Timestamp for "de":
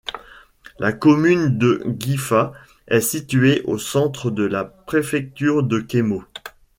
1.59-1.79, 4.31-4.41, 5.61-5.79